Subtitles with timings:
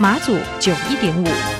[0.00, 1.57] 马祖九一点五。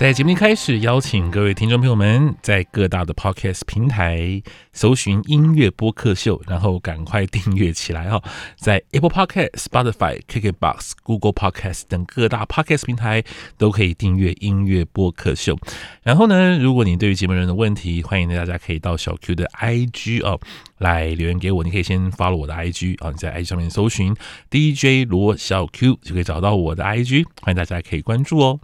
[0.00, 4.42] 在节目一开始，邀请各位听众朋友们在各大的 Podcast 平台
[4.72, 8.18] 搜寻“音乐播客秀”，然后赶快订阅起来哈。
[8.56, 13.22] 在 Apple Podcast、Spotify、KKBox、Google Podcast 等各大 Podcast 平台
[13.58, 15.54] 都可以订阅“音乐播客秀”。
[16.02, 20.40] 然后呢，如果你对于节目人的问题，欢迎大家可以到小 Q 的 IG 哦
[20.78, 21.62] 来留言给我。
[21.62, 24.16] 你可以先发了我的 IG 啊，你在 IG 上面搜寻
[24.50, 28.60] DJ 罗小 Q 就可以找到我的 IG，欢迎大家可以关注哦。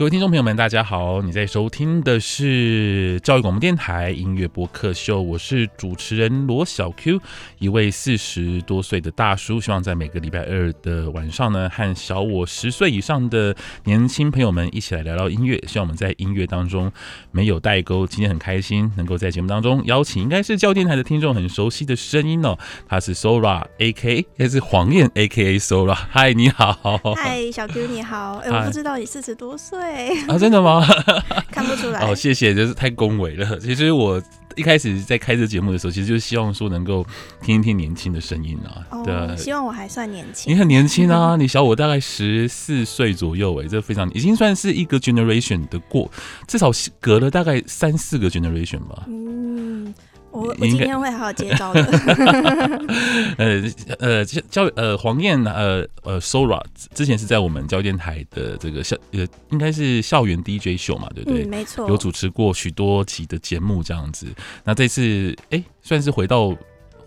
[0.00, 1.20] 各位听众朋友们，大家好！
[1.20, 7.20] 你在收听的是教育广播电台音乐播客秀，我是主持人罗小 Q，
[7.58, 16.90] 一位四十多岁的大叔，希望在每个礼拜二的晚上呢，和小我十岁以上的年轻朋友们一起来聊聊音乐，希望我们在音乐当中
[17.30, 18.06] 没有代沟。
[18.06, 22.56] 今天很开心能够在节目当中邀请，应该是教育电台的听众很熟悉的声音哦，
[22.88, 24.26] 他是 Sora A.K.A.
[24.38, 25.58] 也是黄燕 A.K.A.
[25.58, 25.92] Sora。
[25.92, 26.72] 嗨，你好！
[27.16, 28.36] 嗨，小 Q 你好！
[28.42, 29.89] 哎，我不知道你四十多岁。
[30.28, 30.86] 啊，真的吗？
[31.50, 33.58] 看不出来哦，谢谢，就是太恭维了。
[33.58, 34.22] 其实我
[34.56, 37.04] 一开始在开这节目的时候，其实就是希望说能够
[37.42, 38.86] 听一听年轻的声音啊。
[38.90, 40.52] 哦、对，希望我还算年轻。
[40.52, 46.10] 你很年轻啊， 你小我大概十四岁左右，哎，这非常已经算是一个 generation 的过，
[46.46, 46.70] 至少
[47.00, 49.04] 隔了大概三四个 generation 吧。
[49.08, 49.94] 嗯。
[50.30, 51.82] 我我今天会好好接招的。
[53.38, 53.62] 呃
[53.98, 56.62] 呃教呃黄燕呃呃 Sora
[56.94, 61.44] 之前是在我们教电台的这个校呃应该是校园 DJ 秀嘛，对不对？
[61.44, 61.88] 嗯，没错。
[61.88, 64.26] 有主持过许多期的节目这样子。
[64.64, 66.56] 那这次哎算是回到。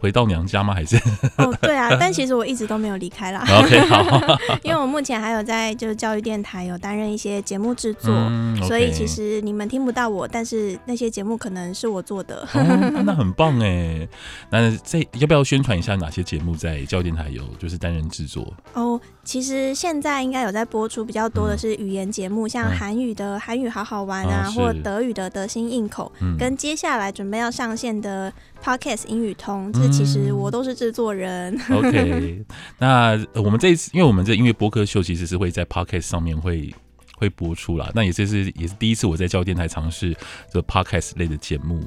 [0.03, 0.73] 回到娘家吗？
[0.73, 0.97] 还是？
[1.37, 3.41] 哦，对啊，但其实我一直都没有离开啦。
[3.47, 12.45] OK，好， 因为我目前还有在就是教育电台有担任一些节目制作，嗯 okay、所以其实你们听不到我，但是那些节目可能是我做的。
[12.53, 14.05] 哦、那很棒哎！
[14.49, 18.53] 那这要不要宣传一下哪些节目在教育电台有就是担任制作？
[18.73, 28.31] 哦，其实现在应该有在播出比较多的是语言节目，嗯、像韩语的韩语好好玩啊，哦、或德语的得心应口，嗯、跟接下来准备要上线的
[28.61, 29.71] Podcast 英语通。
[29.71, 31.57] 这其实我都是制作人。
[31.69, 32.45] 嗯、 OK，
[32.77, 36.73] 那我们这一次，因为我们这音乐播客秀其实是会在 Podcast 上面会
[37.17, 37.89] 会播出啦。
[37.95, 40.13] 那也这是也是第一次我在教电台尝试
[40.51, 41.81] 这 Podcast 类的节目，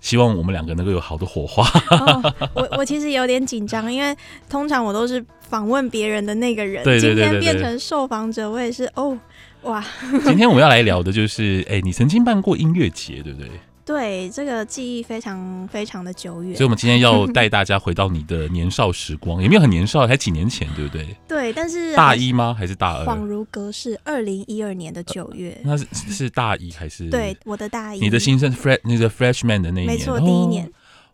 [0.00, 1.62] 希望我们两个能够有好的火花。
[1.90, 4.16] 哦、我我其实有点紧张，因为
[4.48, 9.18] 通常我都是访问别人的那个人，对对对对对，今天变成受访者，我也是哦
[9.62, 9.84] 哇。
[10.24, 13.48] 今天我们要来聊的就是，哎，你曾经办过音乐节，对不对？
[13.90, 21.16] 对，这个记忆非常非常的久远，所以，我们今天要 带大家回到你的年少时光，也没有很年少，才几年前，对不对？
[21.26, 22.54] 对，但是大一吗？
[22.56, 23.04] 还是大二？
[23.04, 27.10] 恍如隔世，二零一二年的九月，呃、那是是大一还是？
[27.10, 30.64] 对，我的大一，你的新生 fresh，那个 freshman 的那一年，没错，第一年。
[30.64, 30.70] 哦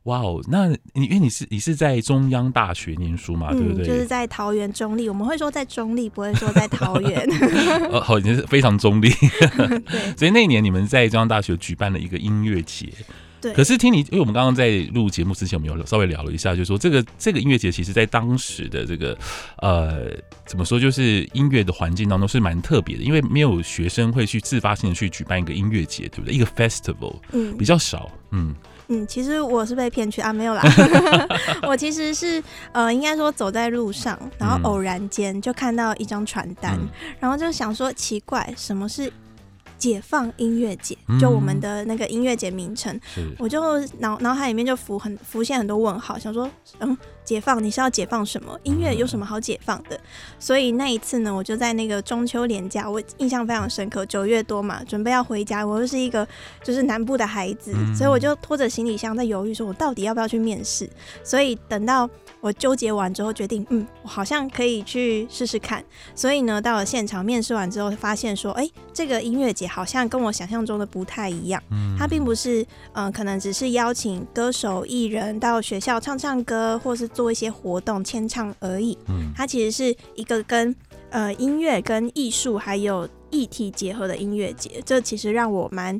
[0.06, 3.86] 哇哦，那你因为你是你是在中央大学念书嘛，嗯、对不对？
[3.86, 7.28] 就是在桃园中立，我们会说在中立，不会说在桃园。
[7.90, 9.10] 哦，好，你是非常中立。
[9.86, 12.92] 对，所以那一年你们在中央大学举办了一个音乐节。
[13.40, 13.52] 对。
[13.52, 19.18] 可是听你，因为我们刚刚在录节目之前，我们有稍微聊了一下，就是说这个这个音乐节，其实在当时的这个
[19.58, 20.08] 呃，
[20.46, 26.32] 怎么说，就是音乐的环境当中是蛮特别的，因为没有学生会去自发性的去举办一个音乐节，对不对？
[26.32, 28.36] 一个 festival，嗯，比较少，嗯。
[28.48, 28.54] 嗯，
[29.08, 30.62] 其实我是被骗去啊，没有啦。
[31.66, 32.42] 我其实是
[32.72, 36.88] 呃，应该说走在路上，然后偶然间就看到一张传单，嗯、
[37.20, 39.12] 然后就想说奇怪，什么是
[39.76, 40.96] 解放音乐节？
[41.08, 43.00] 嗯、就我们的那个音乐节名称，
[43.38, 46.50] 我就脑脑海里面就浮很浮现很多问号，想说
[46.80, 46.96] 嗯。
[47.26, 48.58] 解放，你是要解放什么？
[48.62, 50.00] 音乐有什么好解放的？
[50.38, 54.06] 所以那一次呢，我就在那个中秋连假，我印象非常深刻。
[54.06, 56.26] 九月多嘛，准备要回家，我又是一个
[56.62, 60.88] 就是南部的孩子，所以我就拖着行李箱在犹豫，说我到底要不要去面试。
[61.24, 62.08] 所以等到
[62.40, 65.84] 我纠结完之后，决定，嗯，我好像可以去试试看。
[66.14, 71.60] 所以呢，到了现场面试完之后，发现说，哎、欸，这个音乐节好像跟我想象中的不太一样。
[71.98, 72.62] 它并不是，
[72.92, 78.96] 嗯、呃，可能只是邀请歌手艺人到学校唱唱歌，或是做一些活动签唱而已。
[79.08, 80.76] 嗯，它其实是一个跟
[81.08, 84.82] 呃音乐、跟艺术还有议题结合的音乐节。
[84.84, 85.98] 这其实让我蛮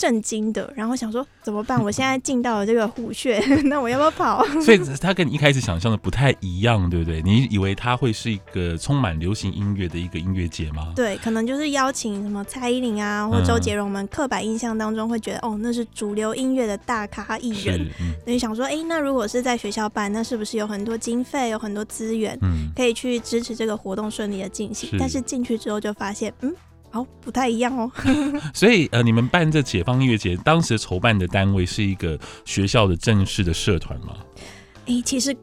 [0.00, 1.78] 震惊的，然后想说怎么办？
[1.84, 3.38] 我现在进到了这个虎穴，
[3.68, 4.42] 那我要不要跑？
[4.64, 7.20] 所以他跟你一开始想象的不太一样，对不对？
[7.20, 10.94] 你以为他会是一个充满流行音乐的一个音乐节吗？
[10.96, 17.76] 对，可能就是邀请什么蔡依林啊，或周杰伦们刻板印象当中会觉得，哦，那是主流音乐的大咖艺人。
[18.24, 24.88] 所以、嗯、想说，哎，那如果是在学校办，那是不是有很多经费，有很多资源，嗯，可以去支持这个活动顺利的进行？
[24.88, 26.54] 是但是进去之后就发现，嗯。
[26.92, 27.90] 哦，不太一样哦。
[28.52, 34.16] 所以呃，你们办这解放音乐节，当时筹办的单位是一个学校的正式的社团吗？
[34.86, 35.36] 哎、欸，其实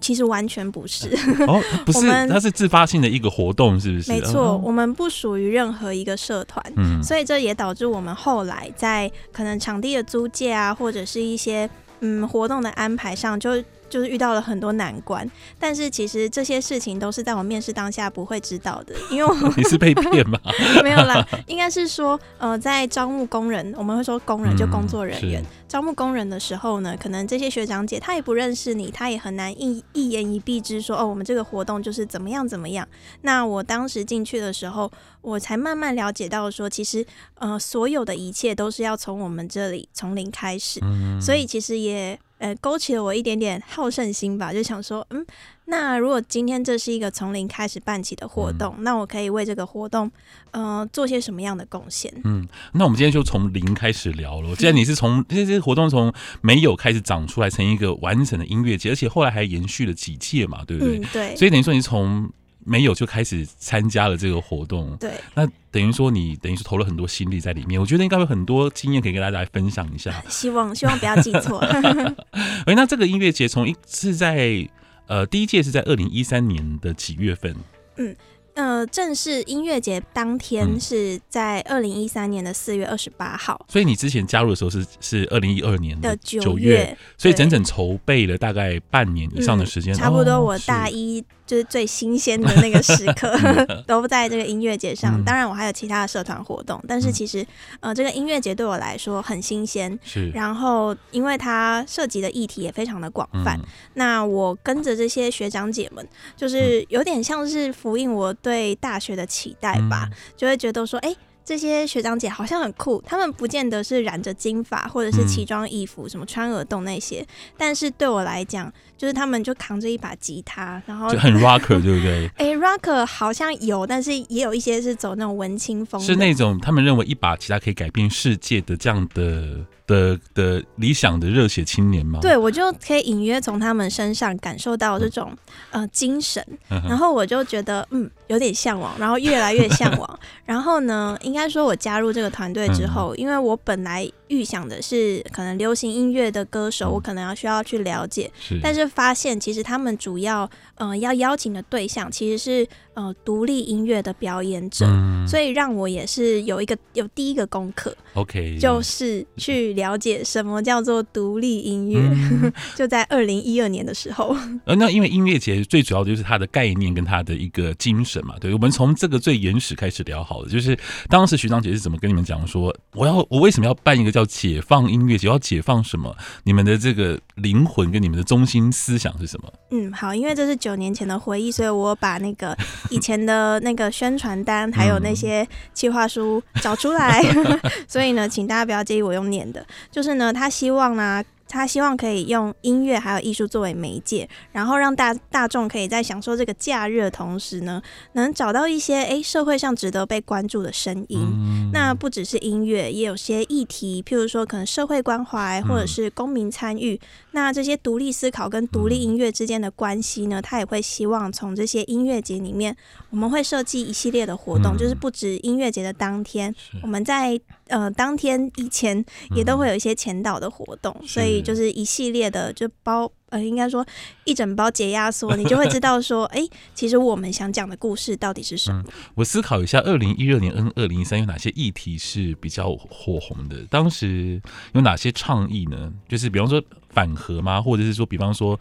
[0.00, 1.08] 其实完全不是。
[1.46, 4.12] 哦，不是，它是自发性的一个活动，是不是？
[4.12, 6.64] 没错，哦、我们不属于任何一个社团。
[6.76, 11.68] 嗯，所以这也导致我们后来在可能场地的租借啊，或者是一些
[12.00, 13.62] 嗯活动的安排上就。
[13.88, 15.28] 就是遇到了很多难关，
[15.58, 20.38] 但是其实这些事情都是在我面试当下不会知道的，因为我 你是被骗吗？
[20.82, 32.86] 没有啦，应该是说，呃，在招募工人，我们会说工人就工作人员，嗯、招募工人的时候呢，可能这些学长姐他也不认识你，他也很难一一言一蔽之说，哦，我们这个活动就是怎么样怎么样。
[33.22, 34.90] 那我当时进去的时候，
[35.22, 42.18] 我才慢慢了解到说，其实呃，所有的一切都是要从我们这里从零开始，嗯、所以其实也。
[42.38, 45.24] 呃，勾起了我一点点好胜心吧，就想说，嗯，
[45.66, 50.10] 那如果今天这是一个从零开始办起的活动，嗯、那我可以为这个活动，
[50.50, 52.12] 呃，做些什么样的贡献？
[52.24, 54.54] 嗯，那我们今天就从零开始聊了。
[54.54, 56.12] 既然你是从这些活动从
[56.42, 60.98] 没有开始长出来成一个完整的音乐节，而且后来还延续了几届嘛，对不对？
[60.98, 61.36] 嗯、对。
[61.36, 62.30] 所以等于说你从
[62.66, 70.22] 没有就开始参加了这个活动，对，那等于说你等于是投了很多心力在里面，我觉得应该有很多经验可以跟大家来分享一下。
[70.28, 71.58] 希望希望不要记错。
[72.66, 74.68] 哎，那这个音乐节从一是在
[75.06, 77.54] 呃第一届是在二零一三年的几月份？
[77.96, 78.14] 嗯。
[78.56, 91.22] 呃，正式音乐节当天是在二零一三年的四月二十八号，所以你之前加入的时候是是二零一二年的九月，所以整整筹备了大概半年以上的时间，嗯，差不多我大一。
[91.46, 93.32] 就是最新鲜的那个时刻
[93.86, 95.22] 都在这个音乐节上。
[95.24, 97.46] 当然，我还有其他的社团活动，但是其实，
[97.80, 99.98] 呃，这个音乐节对我来说很新鲜。
[100.04, 100.28] 是。
[100.30, 103.58] 然后，因为它涉及的议题也非常的广泛，
[103.94, 106.06] 那我跟着这些学长姐们，
[106.36, 111.14] 就是有点像是呼应我对大学的期待吧，就会觉得说，哎。
[111.46, 117.24] 这些学长姐好像很酷，他们不见得是染着金发或者是奇装异服，嗯、什么穿耳洞那些，
[117.56, 122.26] 但是对我来讲，就是他们就扛着一把吉他，然后就很 rocker，对不对？
[122.36, 129.64] 哎、欸、，rocker 好像有，但是也有一些是走那种文青风，是那种他们认为一把吉他可以改变世界的这样的。
[129.86, 132.18] 的的理想的热血青年吗？
[132.20, 135.30] 对，我就可以隐约从他们身上感受到这种、
[135.70, 140.18] 嗯、呃精神，然后我就觉得嗯有点向往，然后越来越向往。
[140.44, 159.76] 然后呢，应该说我加入这个团队之后，嗯、因为我本来预想的是可能流行音乐的歌手，嗯、我可能要需要去了解，是但是发现其实他们主要呃要邀请的对象其实是呃独立音乐的表演者，嗯、所以让我也是有一个有第一个功课，OK，就是去。
[159.76, 164.34] 了解什么叫做独立音乐，嗯、 就在二零一二年的时候。
[164.64, 168.36] 呃，那因为音乐节最主要的就是它的概念跟它的一个精神嘛。
[168.40, 170.78] 对，我们从这个最原始开始聊好了，就是
[171.10, 175.28] 当时徐长杰是怎么跟你们讲说，我要我为什么要办一个叫解放音乐节？
[175.28, 176.16] 要解放什么？
[176.44, 179.52] 你们的这个灵魂跟你们的中心思想是什么？
[179.72, 182.56] 嗯，好，因为这是九年前的回忆，所以我把那个
[182.88, 187.22] 以前的那个宣传单还有那些企划书找出来，
[187.86, 189.66] 所以呢，请大家不要介意我用念的。
[189.90, 191.22] 就是呢，他希望呢。
[191.48, 197.80] 他希望可以用音乐还有艺术作为媒介，然后让大大众可以在享受这个假日的同时呢，
[198.12, 201.20] 能找到一些诶社会上值得被关注的声音。
[201.20, 206.94] 嗯、那不只是音乐，也有些议题，譬如说可能社会关怀或者是公民参与。
[206.94, 207.00] 嗯、
[207.32, 212.76] 那这些独立思考跟独立音乐之间的关系呢，他也会希望从这些音乐节里面，
[213.10, 217.38] 我们会设计一系列的活动，嗯、就是不止音乐节的当天，我们在
[217.68, 219.04] 呃当天以前
[219.34, 221.36] 也都会有一些前导的活动，所以。
[221.46, 223.84] 就是一系列的，就包呃，应该说
[224.24, 228.82] 一整包解压缩，你就会知道说，哎、欸，其实我们想讲的故事到底是什么？
[228.86, 233.64] 嗯、我思考一下，二零一六年跟二零一三有哪些议题是比较火红的？
[233.70, 234.40] 当时
[234.72, 235.92] 有哪些倡议呢？
[236.08, 236.62] 就是比方说。
[236.88, 237.60] 反核吗？
[237.60, 238.58] 或者是说，比方说，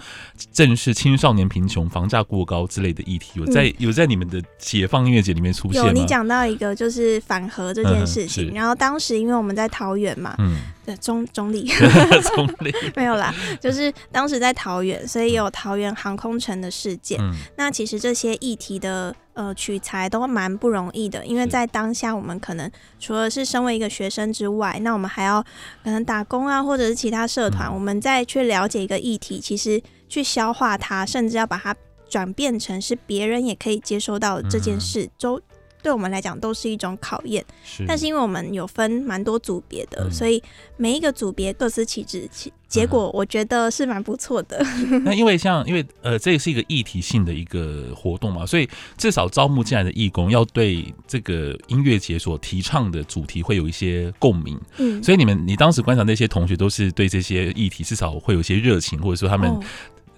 [0.51, 5.88] 正视青少年贫穷、房价过高之类的议题，有在、嗯、有在你们的解放音乐节里面出现吗？
[5.88, 11.65] 有，你讲到一个就是反核这件事情，嗯、然后当时因为我们在桃园嘛，嗯，对，中中立，
[12.36, 17.20] 中坜 没有啦，就是当时在桃园，所以有桃园航空城的事件。
[17.20, 19.15] 嗯、那其实这些议题的。
[19.36, 25.44] 呃，取材都蛮不容易的，因为在当下，我们可能除了是身为一个学生之外，那我们还要
[25.84, 31.75] 可能打工啊，或者是其他社团，我们再去了解一个议题，其实去消化它，甚至要把它
[32.08, 35.38] 转变成是别人也可以接收到这件事，都
[35.86, 37.46] 对我们来讲都是一种考验。
[37.88, 40.42] 但是因为我们有分蛮多组别的，所以
[40.77, 42.27] 每一个组别各司其职。
[42.32, 44.60] 其结果我觉得是蛮不错的。
[45.06, 54.60] 那因为像因为呃，这也是一个议题性的一个活动嘛，所以至少招募进来的义工要对这个音乐节所提倡的主题会有一些共鸣。
[54.77, 59.56] 嗯，所以你们你当时观察那些同学都是对这些议题至少会有一些热情，或者说他们。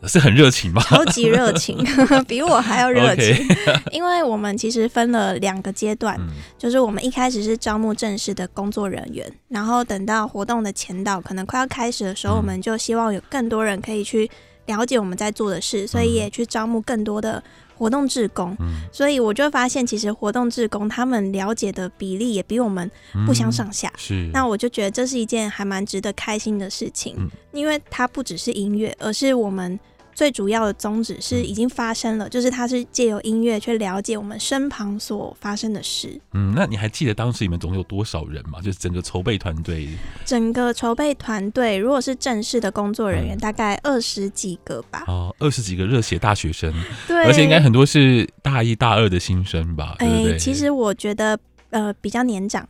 [0.07, 0.81] 哦是很热情吗？
[0.83, 1.77] 超级热情，
[2.27, 3.35] 比我还要热情。
[3.91, 14.29] 因为我们其实分了两个阶段，嗯、就是我们一开始是招募正式的工作人员，然后等到活动的前导可能快要开始的时候，嗯、我们就希望有更多人可以去
[14.67, 17.43] 了解我们在做的事，所以也去招募更多的
[17.77, 18.55] 活动志工。
[18.61, 22.89] 嗯、所以我就发现，其实活动志工他们了解的比例也比我们
[23.25, 23.89] 不相上下。
[23.89, 29.77] 嗯、是，那我就觉得这是一件还蛮值得开心的事情，嗯、因为它不只是音乐，而是我们。
[30.17, 36.19] 最主要的宗旨是已经发生了，嗯、就是它是借由音乐去了解我们身旁所发生的事。
[36.33, 38.59] 嗯，那你还记得当时你们总有多少人吗？
[38.59, 39.87] 就是整个筹备团队。
[40.25, 45.03] 整个筹备团队，如果是正式的工作人员，嗯、大概二十几个吧。
[45.05, 46.73] 哦，二十几个热血大学生，
[47.07, 49.95] 对，而且应该很多是大一大二的新生吧？
[49.99, 50.31] 对不对？
[50.31, 51.37] 欸、其实我觉得。
[51.69, 52.67] 呃，比较年长。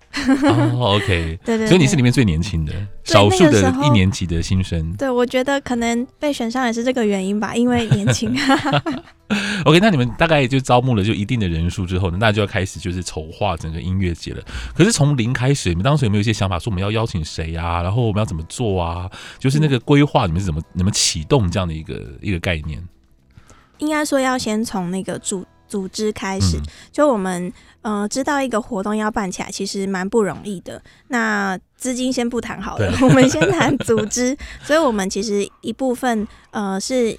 [0.73, 2.73] 哦，OK， 对，对对，所以你是里面最年轻的，
[3.03, 4.93] 少数的一年级的新生。
[4.93, 8.35] 对，我觉得可能被选上也是这个原因吧，因为年轻。
[9.65, 14.41] OK，那你们大概就招募了就一定的人数之后呢，那就要开始就是筹划整个音乐节了。
[14.73, 17.83] 可是从零开始，你们当时有没有一些想法，说我们要邀请谁啊？
[17.83, 19.09] 然后我们要怎么做啊？
[19.37, 22.81] 就是那个规划，你们是怎么你们启动这样的一个一个概念？
[23.79, 27.51] 应该说要先从那个组组织开始，嗯、就我们。
[27.83, 30.81] 嗯、呃，知道一个活动要办起来，其实蛮不容易的。
[31.07, 34.35] 那资金先不谈好了，我们先谈组织。
[34.61, 37.17] 所以，我们其实一部分呃是。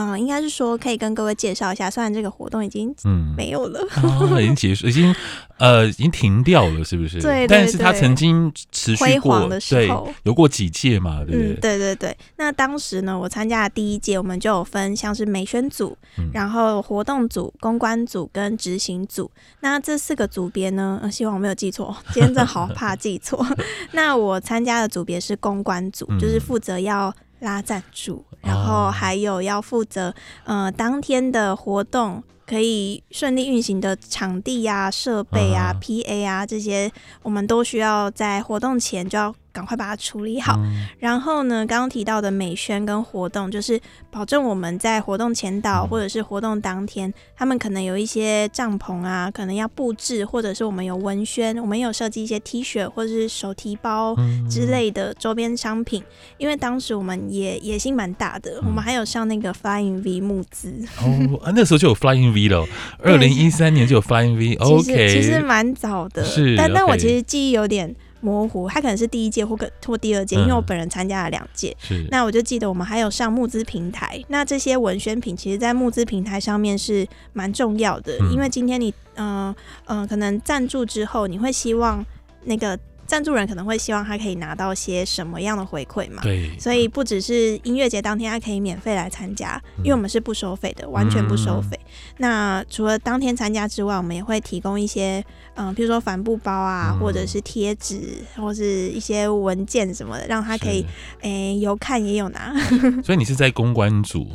[0.00, 2.94] 嗯，应该是说可以跟各位介绍一下，虽然这个活动已经
[3.36, 5.12] 没有了，嗯哦、已经结束，已经
[5.58, 7.20] 呃已经停掉了，是不是？
[7.20, 11.52] 对，但是它曾经持续过辉煌的时候，有过几届嘛，对不对？
[11.54, 12.16] 嗯，对对对。
[12.36, 19.28] 那当时呢，我参加的第一届，我们就有分像是美宣组，嗯、然后活动组、公关组跟执行组。
[19.62, 23.44] 那这四个组别呢，呃、希望我没有记错，今天真的好怕 记错。
[23.90, 27.12] 那我参加的组别是公关组，嗯、就是负责要。
[27.40, 30.14] 拉赞助，然后还有要负责
[30.44, 36.90] 呃当天的活动可以顺利运行的场地呀、啊、设备啊、PA 啊这些，
[37.22, 39.34] 我们都需要在活动前就要。
[39.58, 40.54] 赶快把它处理好。
[40.58, 54.16] 嗯、然后呢，刚刚提到的美宣跟活动，就是保证我们在活动前导或者是活动当天，嗯、他们可能有一些帐篷啊，可能要布置，或者是我们有文宣，我们有设计一些 T 恤或者是手提包
[54.48, 56.00] 之类的周边商品。
[56.02, 60.72] 嗯、因为当时我们也野心蛮大的，嗯、我们还有上那个 Flying V 募资。
[61.00, 62.64] 哦，那时候就有 Flying V 了，
[63.02, 64.54] 二零一三年就有 Flying V。
[64.54, 67.92] OK，其实蛮早的，是，但但我其实记忆有点。
[68.20, 71.76] 模糊，他可能是第一届或个或第二届，因为我本人参加了两届。
[71.78, 74.22] 是，那我就记得我们还有上募资平台。
[74.28, 79.54] 那这些文宣品，其实在募资平台上面是蛮重要的，因为今天你，嗯
[79.86, 82.04] 嗯，可能赞助之后，你会希望
[82.44, 82.78] 那个。
[83.08, 86.22] 赞助人可能会希望他可以拿到些什么样的回馈嘛？
[86.22, 91.76] 对，所以不只是音乐节当天他可以免费来参加，因为我们是不收费的，完全不收费。
[91.82, 91.88] 嗯、
[92.18, 95.24] 那除了当天参加之外，我们也会提供一些，
[95.54, 100.84] 嗯、呃，比如说帆布包啊，嗯、或者是贴纸，或是一些文件什么的，让他可以，
[101.22, 102.54] 诶、欸，有看也有拿。
[103.02, 104.28] 所以你是在公关组。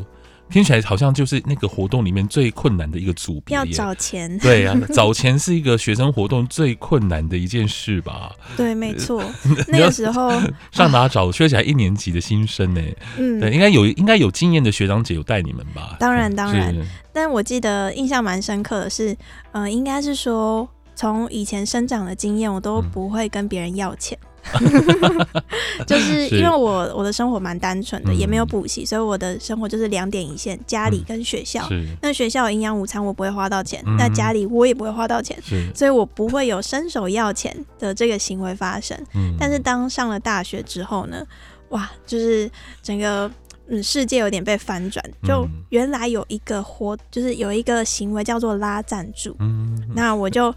[0.49, 4.37] 听起来好像就是那个活动里面最困难的一个组别，要找钱。
[4.37, 8.31] 对啊，找钱是一个学生活动最困难的一件事吧？
[8.55, 9.23] 对，没错。
[9.67, 10.31] 那个时候
[10.71, 11.31] 上哪找？
[11.31, 12.81] 学起来一年级的新生呢？
[13.17, 15.97] 嗯，对，应该有应该有经验的学长姐有带你们吧？
[15.99, 16.75] 当然，当然。
[17.11, 19.15] 但我记得印象蛮深刻的是，
[19.53, 24.17] 呃，应该是说从以前生长的经验，我都不会跟别人要钱。
[25.87, 31.67] 就是因为我我的生活蛮单纯的，嗯、也没有补习，所以我的生活就是两点一线，家里跟学校。
[31.71, 35.37] 嗯、那学校营养午餐我不会花到钱，嗯、那家里我也不会花到钱，
[35.73, 38.97] 所以我不会有伸手要钱的这个行为发生。
[39.15, 41.25] 嗯、但是当上了大学之后呢，
[41.69, 42.49] 哇，就是
[42.81, 43.29] 整个
[43.67, 50.53] 嗯世界有点被翻转，就原来有一个活，就是有一个行为叫做拉赞助，嗯、那我就。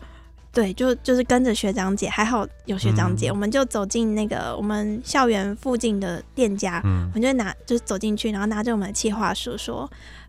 [0.56, 9.86] 对，就就是跟着学长姐，还好有学长姐，嗯、我们就走进那个我们校园附近的店家，嗯、我们就拿就走进去，然后拿着我们的企划书说：“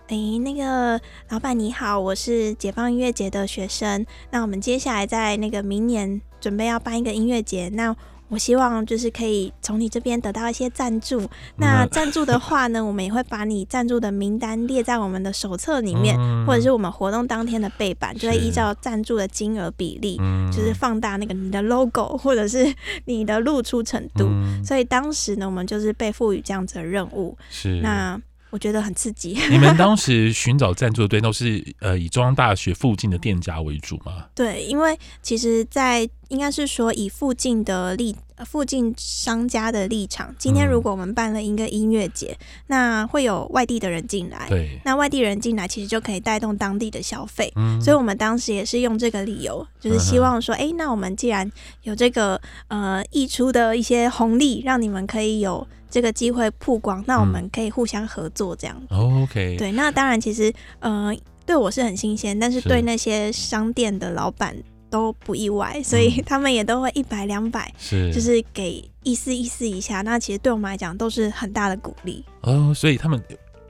[0.10, 7.96] 哎，那个老板你好，我是解放音乐节的学生，那我们接下来在那个明年准备要办一个音乐节，那。”
[8.30, 11.28] 我希望就是可以从你这边得到一些赞助。
[11.56, 20.18] 那赞助的话呢，我们也会把你赞助的名单列在我们的手册里面，嗯、或者是我们活动当天的背板，就会依照赞助的金额比例，
[20.52, 22.74] 是就是放大那个你的 logo 或者是
[23.06, 24.26] 你的露出程度。
[24.26, 27.38] 嗯、所以当时呢，我们就是被赋予这样子的任务。
[27.50, 28.20] 是那。
[28.50, 29.38] 我觉得很刺激。
[29.52, 34.26] 你们当时寻找赞助的对都是呃以中央大学附近的店家为主吗？
[34.34, 51.50] 对，因为其实，在应该是说以附近的立附近商家的立场，今天如果我们办了一个音乐节，嗯、那会有外地的人进来，对，那外地人进来其实就可以带动当地的消费，嗯，所以我们当时也是用这个理由，就是希望说，哎、嗯欸，那我们既然
[51.84, 55.68] 有这个呃溢出的一些红利，让你们可以有。
[55.90, 58.88] 这个机会曝光，那我们可以互相合作这样子。
[58.90, 61.16] 嗯、OK，对，那当然，其实呃，
[61.46, 64.56] 对我是很新鲜，但是对那些商店的老板
[64.90, 70.02] 都不意外，所以 他们也都会一百两百，是就是给意思意思一下。
[70.02, 72.24] 那其实对我们来讲都是很大的鼓励。
[72.42, 73.22] 哦，所以他们。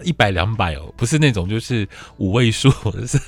[0.04, 1.88] 一百两百哦，不是那种就是
[2.18, 2.70] 五位数，
[3.08, 3.20] 是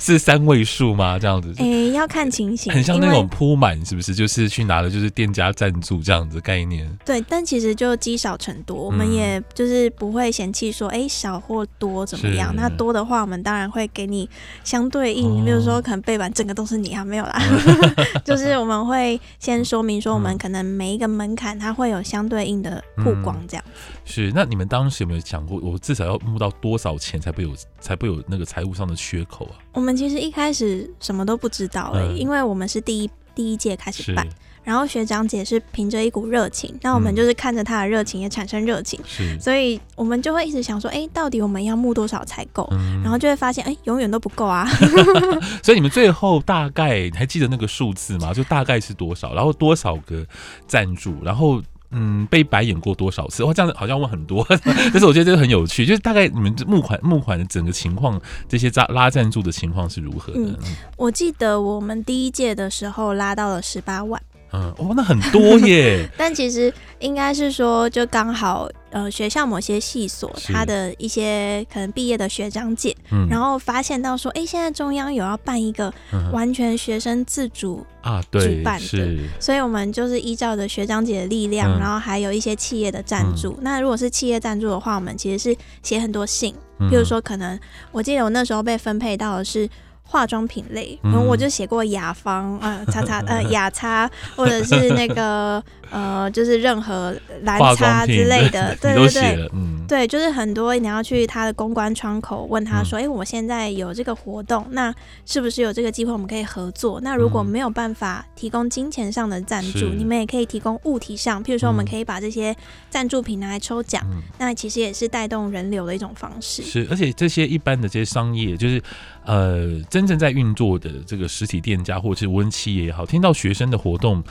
[0.00, 1.18] 是三位数吗？
[1.18, 1.52] 这样子？
[1.58, 4.14] 哎、欸，要看情形，很像那种铺满，是不是？
[4.14, 6.88] 就是去拿的，就是店家赞助这样子概念。
[7.04, 12.54] 对，但其实就积少成多，我们也就是不会嫌弃说，哎、欸，少或多怎么样？
[12.56, 14.28] 那多的话，我们当然会给你
[14.64, 17.40] 相对应，比如说可能背板整个都是你，还没有啦，
[18.24, 23.64] 就是我们会先说明说，我们可能每一个门槛它会有相对应的曝光这样。
[24.04, 29.58] 是，那你们当时有没有想过，我至少要募到多少钱才不有才不有那个财务上的缺口啊？
[29.72, 34.26] 我们其实一开始什么都不知道哎、欸，嗯、因为我们是第一第一届开始办，
[34.64, 42.66] 然后学长姐是凭着一股热情，那我们就是看着他的热情也产生热情，是，所以我们就会一直想说，哎、欸，到底我们要募多少才够？
[42.72, 44.66] 嗯、然后就会发现，哎、欸，永远都不够啊。
[45.62, 48.32] 所以你们最后大概还记得那个数字吗？
[48.32, 49.34] 就大概是多少？
[49.34, 50.26] 然后多少个
[50.66, 51.22] 赞助？
[51.22, 51.62] 然后。
[51.90, 53.44] 嗯，被白眼过多少次？
[53.44, 54.46] 哇，这样子好像问很多，
[54.92, 60.40] 但是我觉得这个很有趣，就是大概你们募款募款的整个情况，这些拉拉赞助的情况是如何的？
[60.40, 60.56] 嗯，
[60.96, 64.20] 我记得我们第一届的时候拉到了十八万。
[64.56, 66.08] 嗯，哦，那很多耶。
[66.16, 75.92] 但其实应该是说，就刚好，呃，学校某些系所，他的一些可能毕业的学长姐，嗯，然后发现到说，哎，现在中央有要办一个
[76.32, 83.58] 完全学生自主啊，对，主办的，所以我们就是依照着学长姐的力量，然后还有一些企业的赞助。
[83.60, 86.54] 那如果是企业赞助的话，我们其实是写很多信，
[86.88, 87.58] 比如说，可能
[87.92, 89.68] 我记得我那时候被分配到的是。
[90.06, 95.62] 化妆品类，然后我就写过雅芳，呃，擦擦，呃， 雅擦，或者是那个。
[95.90, 104.94] 呃，就是任何蓝叉之类的，对 对对，嗯，对，就是很多你要去他的公关窗口问他说，哎、嗯，我现在有这个活动，那
[105.24, 107.00] 是不是有这个机会我们可以合作？
[107.02, 112.54] 那如果没有办法提供金钱上的赞助，嗯、你们也可以提供物体上，譬如说我们可以把这些
[112.90, 116.62] 赞助品拿来抽奖，嗯、那其实也是带动人流的一种方式。
[116.62, 118.82] 是，而且这些一般的这些商业，就是
[119.24, 124.22] 呃，真正在运作的这个实体店家或者是无人企业也好，听到学生的活动。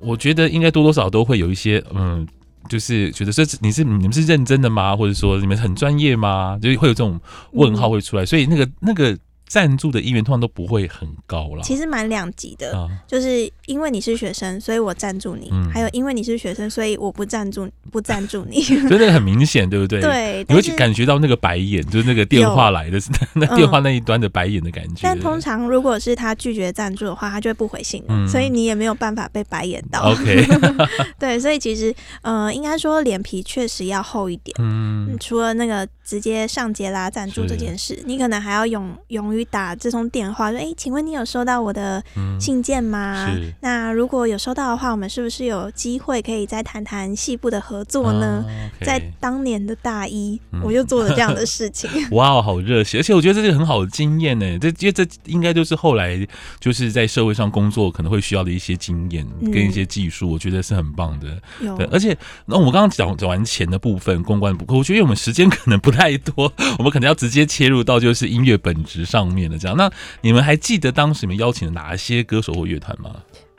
[0.00, 2.26] 我觉得应该多多少少都会有一些，嗯，
[2.68, 4.96] 就是觉得说你是你们是认真的吗？
[4.96, 6.58] 或者说你们很专业吗？
[6.60, 7.20] 就会有这种
[7.52, 9.16] 问号会出来，嗯、所以那个那个。
[9.50, 18.62] 赞助的意愿通常都不会很高了，其实蛮两极的，啊、就是因为你是学生，所以我赞助你；嗯、还有因为你是学生，所以我不赞助不赞助你。
[18.88, 20.00] 真的很明显，对不对？
[20.00, 22.98] 对，你会感觉到那个白眼，就是那个电话来的
[23.34, 25.00] 那电话那一端的白眼的感觉。
[25.02, 30.12] 但通常如果是他拒绝赞助的话，他就会不回信，嗯、所以你也没有办法被白眼到。
[30.12, 30.46] OK，
[31.18, 34.54] 对，所以其实呃，应该说脸皮确实要厚一点。
[34.60, 39.40] 嗯，除了那个直接上街拉赞助这件事，你可能还要勇勇于。
[39.40, 42.04] 于打这通电话，说：“哎、欸，请问你有收到我的
[42.38, 43.26] 信件吗？
[43.60, 48.84] 嗯、那如果有收到的话，我们是不是有机会可以再谈谈细部的合作呢？” oh, okay.
[48.84, 51.90] 在当年的大一，嗯、我就做了这样的事情。
[52.12, 52.98] 哇，好热血！
[52.98, 54.58] 而且我觉得这是很好的经验呢。
[54.58, 56.26] 这因为这应该就是后来
[56.58, 61.40] 就是在社会上工作可能会需要的一些经验跟一些技术，嗯、我觉得是很棒的。
[61.76, 69.76] 对，而且那我们刚刚讲讲完钱的部分，公关不够，我觉得我们时间可能不太多， 我们可能要直接切入到就是音乐本质上面的这样。
[69.76, 69.90] 那
[70.22, 73.10] 你们还记得当时你们邀请了哪些歌手或乐团吗？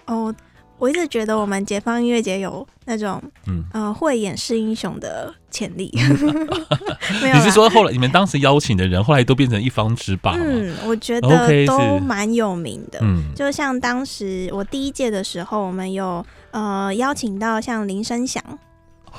[0.06, 0.34] 哦，
[0.78, 5.92] 我一直觉得我们解放音乐节有那种嗯呃慧眼识英雄的潜力。
[7.22, 10.36] 没有，你是说后来你们当时邀请的人后来都变成一方之霸？
[10.40, 13.00] 嗯，我觉得都蛮有名的。
[13.02, 18.44] 嗯，就像当时我第一届的时候，我们有呃邀请到像林声祥。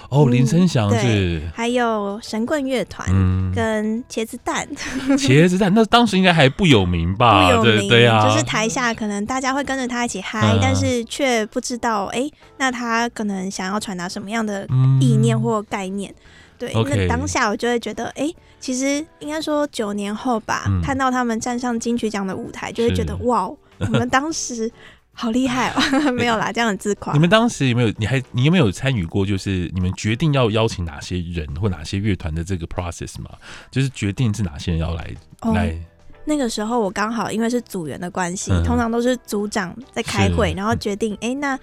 [0.08, 3.06] 哦，林生祥是，还有神棍乐团
[3.54, 4.68] 跟茄子蛋，
[5.16, 7.46] 茄子蛋那当时应该还不有名吧？
[7.60, 12.28] 不有名，对啊，就是台下可能大家会跟着他一起嗨，但是却不知道，哎，
[12.58, 14.66] 那他可能想要传达什么样的
[15.00, 16.14] 意念或概念？
[16.58, 23.48] 对，那当下我就会觉得，哎，其实应该说九年后吧，看到他们站上金曲奖的舞台，就会觉得哇，
[23.80, 24.70] 我们当时。
[25.12, 26.10] 好厉害哦！
[26.12, 27.12] 没有啦，这样很自夸。
[27.12, 27.92] 你们当时有没有？
[27.98, 29.24] 你还你有没有参与过？
[29.24, 33.30] 就是你们决定要邀请哪些人或哪些乐团的这个 process 吗？
[33.70, 35.10] 就是决定是哪些人要来、
[35.42, 35.78] 哦、来。
[36.24, 41.58] 那个时候我刚好因为是组员的关系，嗯、通常都是组长在开会，然后决定哎、欸、那。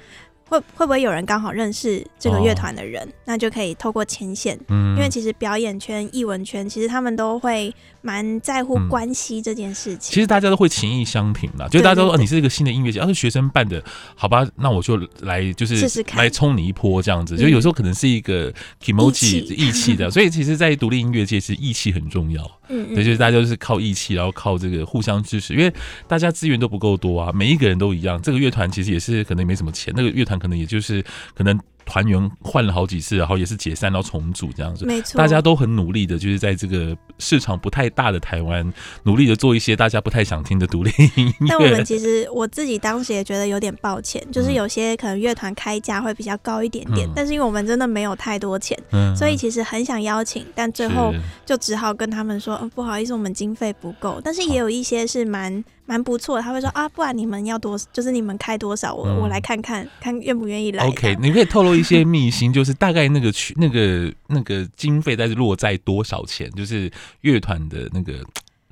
[0.49, 4.59] 会会不会有人刚好认识这个乐团的人，哦、那就可以透过牵线。
[4.69, 10.13] 嗯，因为其实表演圈、艺文圈，其实他们都会蛮在乎关系这件事情、嗯。
[10.13, 13.83] 其实大家都会情意相挺啦，就大家都说你是一个新的音乐节，要、啊、是学生办的，
[14.15, 17.37] 好吧，那我就来就是试试看，来冲你一波这样子。
[17.37, 22.59] 就有时候可能是一个 kimochi 义气的， 所以其实，在独立音乐界，是义气很重要。
[22.69, 25.73] 嗯，对，就是大家都是靠义气，然后靠这个互相支持，因为
[26.07, 28.21] 大家资源都不够多啊，每一个人都一样。
[28.21, 31.03] 这个乐团其实也是可能没什么钱，那个乐团可能也就是
[31.35, 31.59] 可能。
[31.85, 34.85] 团员换了好几次，然后也是解散，然后重组这样子。
[34.85, 38.71] 没错，大家都很努力的，就是在这个市场不太大的台湾，
[39.03, 41.47] 努力的做一些大家不太想听的独立音乐。
[41.49, 51.13] 但我们其实我自己当时也觉得有点抱歉，就是有些可能乐团开价会比较高一点点，嗯、但是因为我们真的没有太多钱，嗯、所以其实很想邀请，但最后
[51.45, 54.21] 就只好跟他们说，嗯不好意思，我们经费不够。
[54.23, 55.63] 但是也有一些是蛮。
[55.89, 60.85] 蛮不错，他会说啊，不然你们要多，就是你们开多少，我、嗯、我来看看，看愿不愿意来。
[60.85, 66.47] OK，你可以透露一些秘辛， 就是大概那个去那个那个经费，在落在多少钱？
[66.51, 68.23] 就是乐团的那个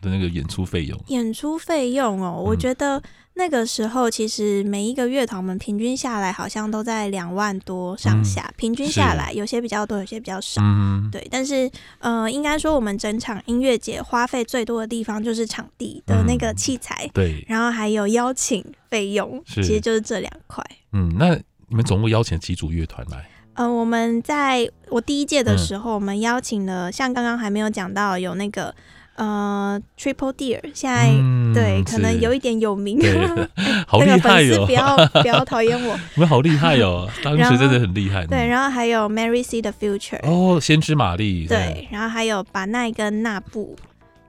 [0.02, 1.00] 的那个演出费用。
[1.08, 3.02] 演出费用哦，我觉得。
[3.40, 10.60] 那个时候，其实每一个乐团我们平均下来好像都在两万多上下，嗯、平均下来有些比较多，有些比较少。
[10.64, 20.66] 嗯、对，但是呃，应该说我们整场音乐节花费最多的地方就是场地的那个器材，嗯、对，然后还有邀请费用，其实就是这两块。
[20.94, 21.36] 嗯，那
[21.68, 23.30] 你们总共邀请几组乐团来？
[23.54, 28.74] 呃，我们在我第一届的时候，嗯、我们邀请了像刚刚还没有讲到有那个。
[29.18, 33.00] 呃，Triple Deer 现在、嗯、对可能有一点有名，
[33.88, 34.66] 好厉害哟！
[34.66, 38.26] 不要不要讨厌我， 你们好厉害哦， 当时真的很厉害。
[38.28, 43.76] 对，然后还有 Mary See the Future，哦，先知玛丽，对，然后还有巴奈跟纳布，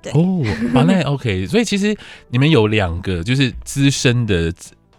[0.01, 1.95] 对，哦，巴奈 OK，所以其实
[2.29, 4.51] 你们有两个就是资深的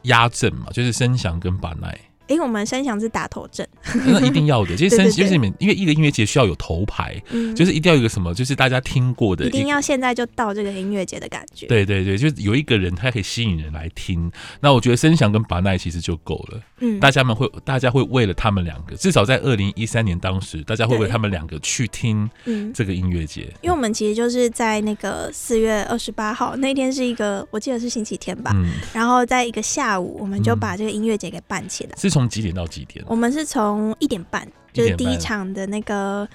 [0.04, 1.97] 压阵嘛，就是生祥跟巴奈。
[2.29, 3.67] 因为我们生祥是打头阵，
[4.05, 4.75] 那一定要的。
[4.75, 7.21] 其实生就是你们，因为一个音乐节需要有头牌，
[7.55, 11.65] 就是一定要有一个什么，就是大家听过的，一定要现在就到这个音乐节的感觉。
[11.65, 14.31] 对对对，就是有一个人他可以吸引人来听。
[14.59, 16.61] 那我觉得声响跟巴奈其实就够了。
[16.81, 22.29] 嗯，大家们会，大家会为了他们两个，至少在二零一三年当时，大家会为他们两个去听
[22.73, 23.41] 这个音乐节。
[23.61, 28.53] 因为我们其实就是在那个四月二十八号那天是一个，我记得是星期天吧。
[28.93, 31.91] 然后在一个下午，我们就把这个音乐节给办起来。
[32.09, 33.05] 从几点到几点？
[33.08, 36.27] 我们是从一点半，就是第一场的那个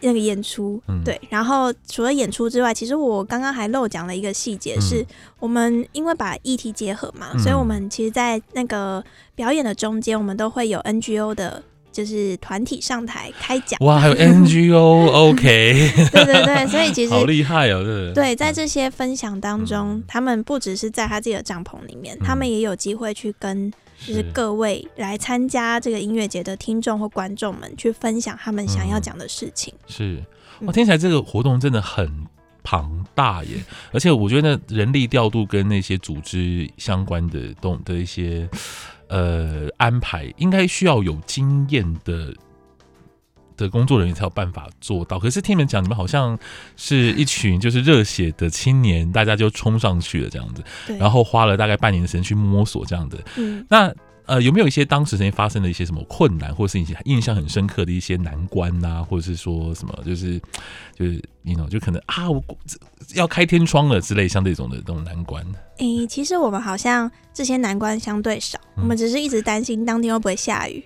[0.00, 0.82] 那个演出。
[0.88, 5.04] 嗯、对，然后除了演出之外，其实我刚刚还漏讲了一个细节，是
[5.38, 9.02] 我们因为把议题结合嘛，嗯、所以我们其实，在那个
[9.34, 13.78] 表演的中间，我们都会有 NGO 的，就是团体上台开讲。
[13.80, 15.92] 哇，还有 NGO，OK？
[16.12, 23.72] 对对对，所以其实好厉害哦，对对，在这些分享当中，嗯、他们不只是在他自己的帐篷里面，嗯、他们也有机会去跟。
[24.06, 29.72] 就是各位来参加这个音乐节的听众或观众们，去分享他们想要讲的事情。
[29.74, 30.24] 嗯、是，
[30.60, 32.26] 我听起来这个活动真的很
[32.62, 38.48] 庞大耶，嗯、 而且我觉得人力调度跟那些组织相关的动的一些
[39.08, 42.34] 呃安排，应该需要有经验的
[43.56, 45.18] 的工作人员才有办法做到。
[45.18, 46.38] 可是听你们讲，你们好像
[46.76, 50.62] 是一群就是热血的青年，大家就冲上去了这样子，
[50.98, 53.22] 然后花了大概半年的时间去摸索这样子。
[53.36, 53.92] 嗯，那。
[54.26, 60.40] 呃，有没有一些当时曾经发生的一些什么困难，或是一些印象很深刻的一些难关呐、啊，或者是说什么，就是
[60.98, 62.42] 就是你 know 就可能啊，我
[63.14, 65.44] 要开天窗了之类，像这种的这种难关。
[65.76, 70.82] 诶、欸，其实我们好像这些难关相对少，嗯、我们只是一直担心当天会不会下雨。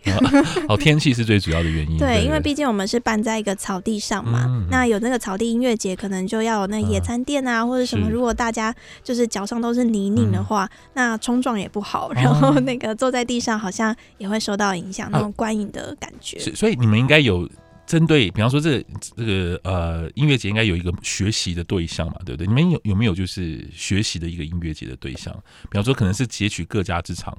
[0.67, 1.97] 哦， 天气是最主要的原因。
[2.01, 8.09] 对，因为毕竟我们是办在一个草地上嘛，嗯、那有那个草地音乐节，可能就要有那野餐垫啊，嗯、或者什么。
[8.11, 16.39] 如果大家就是脚上都是泥泞的话，嗯、那冲撞也不好，然后那个坐在地上好像也会受到影响，嗯、那种观影的感觉。
[16.55, 17.49] 所以你们应该有。
[17.89, 18.85] 针对，比方说这
[19.17, 22.47] 这个呃音乐节应该有一个学习的对象嘛，对不对？
[22.47, 25.35] 你们有有没有就是学习的一个音乐节的对象？
[25.63, 27.37] 比方说可能是截取各家之长。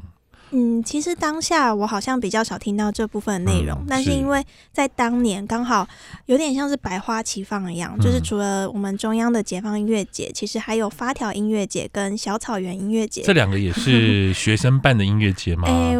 [0.52, 5.88] 嗯，其实当下我好像比较少听到这部分的内容，嗯、但是因为在当年刚好
[6.26, 15.68] 有点像是百花齐放一样，嗯、就是除了我们中央的解放音乐节，其实还有发条音乐节跟小草原音乐节，这两个也是学生办的音乐节吗？
[15.68, 15.96] 欸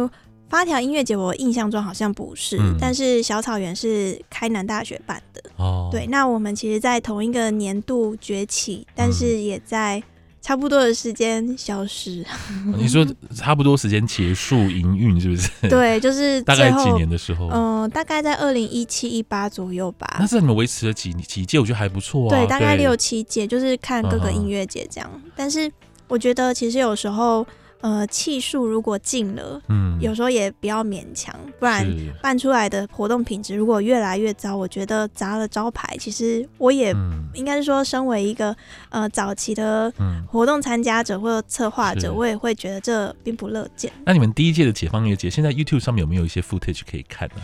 [0.50, 5.40] 发条音乐节，我印象中好像不是，嗯、但是小草原是开南大学办的。
[5.56, 10.02] 哦，对，那我们其实，在同一个年度崛起，但是也在
[10.42, 12.26] 差不多的时间消失。
[12.50, 15.50] 嗯、你说差不多时间结束营运，是不是？
[15.70, 17.46] 对，就是 大概几年的时候？
[17.52, 20.16] 嗯、呃，大概在二零一七一八左右吧。
[20.18, 21.60] 那是你们维持了几几届？
[21.60, 22.36] 我觉得还不错啊。
[22.36, 25.08] 对，大概六七届，就是看各个音乐节这样。
[25.14, 25.70] 嗯、但是
[26.08, 27.46] 我觉得，其实有时候。
[27.80, 31.86] 呃，气数如果尽了，嗯，有时候也不要勉强，不然
[32.20, 35.96] 办出来的活动品质如果越来越糟，我觉得砸了招牌。
[35.98, 36.94] 其实我也
[37.32, 38.54] 应该是说，身为一个
[38.90, 39.90] 呃早期的
[40.26, 43.90] 活动参加者或者策划者，我也会觉得这并不乐见。
[44.04, 47.36] 那你们第一届的解放音乐节，现在 YouTube 上面有没有一些 footage 可以看呢？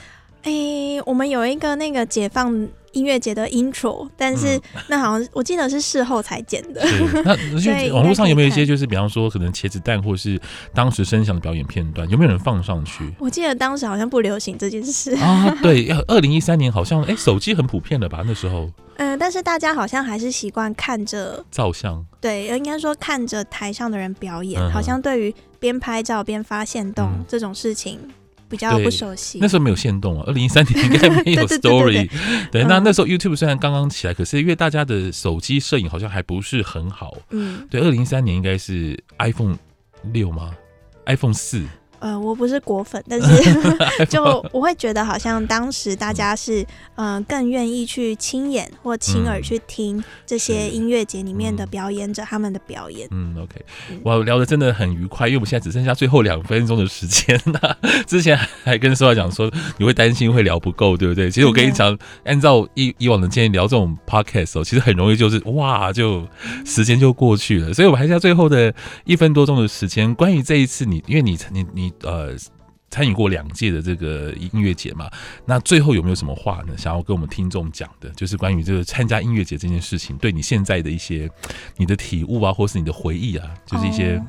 [0.43, 2.69] 哎、欸，我们有一个那个解放。
[2.97, 6.81] 音乐节的 intro，但是那好像我记得是事后才剪的。
[7.23, 10.41] 那网络上有没有一些就是比方说可能茄子蛋或是
[10.73, 13.05] 当时声响的表演片段，有没有人放上去？
[13.19, 15.55] 我记得当时好像不流行这件事啊。
[15.63, 18.71] 对， 二零一三年好像哎、欸，手机很普遍了吧那时候。
[18.97, 22.03] 嗯、 呃，但是大家好像还是习惯看着照相。
[22.19, 28.01] 对，应该说看着台上的人表演，嗯、好像对于边拍照边发现动、嗯、这种事情。
[28.49, 30.25] 比较不熟悉，那时候没有限动啊。
[30.27, 32.09] 二零一三 年应该没有 story。
[32.51, 37.17] 对，那那时候 YouTube 虽然刚刚起来，可是因为大家的手机摄影好像还不是很好。
[37.31, 39.57] 嗯，对，二零一三年应该是 iPhone
[40.13, 40.53] 六吗
[41.07, 41.65] ？iPhone 四。
[41.99, 43.27] 呃，我不是果粉，但是
[44.07, 46.63] 就我会觉得好像当时大家是
[46.97, 53.09] 嗯、呃、更愿意去亲眼或亲耳去听这些音乐节里面的表演者他们的表演。
[53.11, 53.65] 嗯，OK，
[54.03, 57.79] 我聊的真的很愉快，因为我们现在只剩下最后两分钟的时间了。
[58.07, 61.31] 之前还跟说话讲说你会担心会聊不够，对不对？
[61.31, 66.27] 其实我跟你讲，按照以以往的建议聊这种 podcast 哦，其实很容易就是哇，就
[66.65, 67.73] 时间就过去了。
[67.73, 71.86] 所以我们还剩下最后的一分多钟的时间，关于这一次你，因为你你你。
[72.03, 72.35] 呃，
[72.91, 75.11] 参与过两届的这个音乐节嘛，
[75.45, 76.77] 那最后有没有什么话呢？
[76.77, 81.31] 想要跟我们听众讲的，就是关于这个参加音乐节这件事情，对你现在的一些
[81.77, 84.23] 你的体悟啊，或是你的回忆啊，就是一些。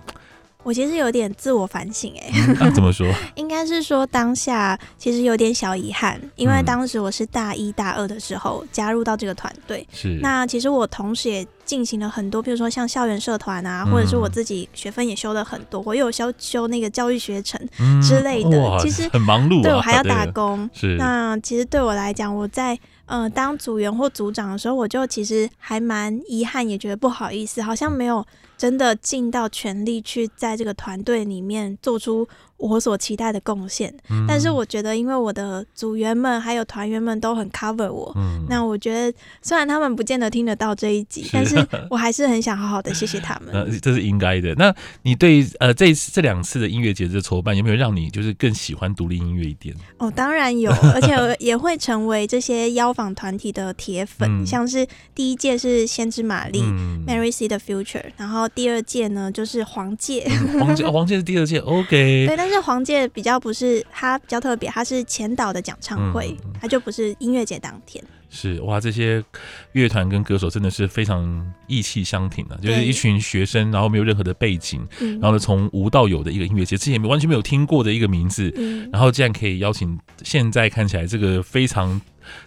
[0.63, 3.08] 我其实有点自我反省，哎、嗯， 怎么说？
[3.36, 10.20] 应该是说当下其实有点小遗憾，因为当时我是大一大二的时候加入到这个团队，是。
[10.22, 17.60] 那其实我同时也进行了很多，比如说像校园社团啊，或者是我自己学分也修了很多，我有修修那个教育学程
[18.02, 20.70] 之类的，嗯、其实很忙碌、啊，对我还要打工。
[20.74, 20.98] 是。
[20.98, 28.26] 那其实对我来讲，我在呃当组员或组长的时候，我就其实还蛮遗憾，也觉得不好意思，好像没有。
[28.58, 43.54] 真的尽到全力去在这个团队里面做出我所期待的贡献，嗯、但是我觉得，因为我的组员们还有团员们都很 cover 我，嗯、那我觉得虽然他们不见得听得到这一集，是但是 我还是很想好好的谢谢他们。
[43.54, 44.56] 呃，这是应该的。
[44.56, 49.76] 那你对呃这这两次的音乐节的筹办，有没有让你就是更喜欢独立音乐一点？
[49.98, 54.28] 哦，当然有， 而且也会成为这些邀访团体的铁粉。
[54.41, 61.88] 嗯、像是第一届是先知玛丽、嗯、Mary See the Future，然后第二届呢就是黄玠、嗯，黄玠、哦、黄玠是第二届，OK，
[62.28, 68.04] 对，但是黄玠比较不是，他比较特别，他是前导的讲唱会，他、嗯、就不是音乐节当天。
[68.30, 69.24] 是哇，这些
[69.72, 82.00] 乐团跟歌手真的是非常意气相挺的，啊，就是一群学生，然后没有任何的背景，对然后呢从无到有的一个音乐节，之前完全没有听过的一个名字，嗯、然后竟然可以邀请现在看起来这个非常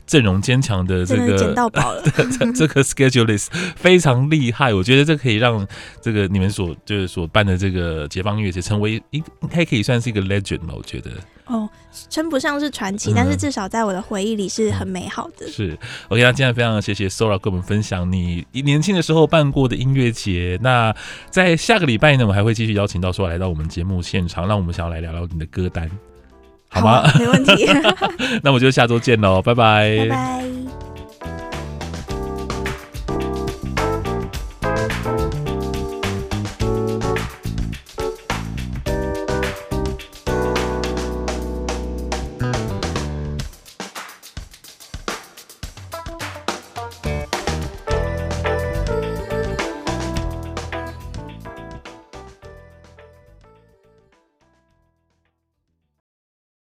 [0.07, 2.03] 阵容坚强的这个捡到宝了，
[2.55, 4.73] 这个 schedule list 非常厉害。
[4.75, 5.67] 我觉得这可以让
[6.01, 10.75] 这个你们所就是所办的这个解放音乐节成为应该可以算是一个 legend 吧？
[10.77, 11.11] 我觉得
[11.47, 11.69] 哦，
[12.09, 15.49] 称不上是传奇，嗯，但是至少在我的回忆里是很美好的。
[15.49, 15.77] 是
[16.09, 20.59] OK，那今天非常谢谢 Sora 跟我们分享你年轻的时候办过的音乐节。
[20.63, 20.95] 那
[21.31, 25.91] 在下个礼拜呢，我们还会继续邀请到 Sora 来到我们节目现场，让我们想要来聊聊你的歌单。
[26.71, 27.03] 好吗？
[27.07, 27.67] 好，没问题。
[28.43, 29.97] 那我们就下周见喽，拜拜。
[29.99, 30.70] 拜拜。